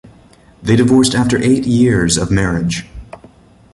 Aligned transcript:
They 0.63 0.75
divorced 0.75 1.13
after 1.13 1.37
eight 1.37 1.63
years 1.67 2.17
of 2.17 2.31
marriage. 2.31 2.87